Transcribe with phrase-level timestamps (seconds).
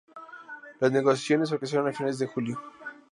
[0.79, 2.59] Las negociaciones fracasaron a finales de julio.